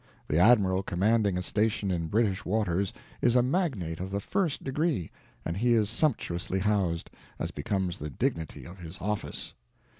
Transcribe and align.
The 0.27 0.39
Admiral 0.39 0.81
commanding 0.81 1.37
a 1.37 1.43
station 1.43 1.91
in 1.91 2.07
British 2.07 2.43
waters 2.43 2.91
is 3.21 3.35
a 3.35 3.43
magnate 3.43 3.99
of 3.99 4.09
the 4.09 4.19
first 4.19 4.63
degree, 4.63 5.11
and 5.45 5.55
he 5.55 5.73
is 5.73 5.91
sumptuously 5.91 6.57
housed, 6.57 7.11
as 7.37 7.51
becomes 7.51 7.99
the 7.99 8.09
dignity 8.09 8.65
of 8.65 8.79
his 8.79 8.99
office. 8.99 9.53